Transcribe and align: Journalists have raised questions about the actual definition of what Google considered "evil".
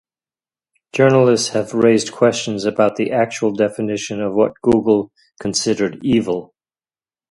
Journalists 0.93 1.49
have 1.49 1.75
raised 1.75 2.11
questions 2.11 2.65
about 2.65 2.95
the 2.95 3.11
actual 3.11 3.51
definition 3.53 4.19
of 4.19 4.33
what 4.33 4.59
Google 4.63 5.11
considered 5.39 5.99
"evil". 6.03 6.55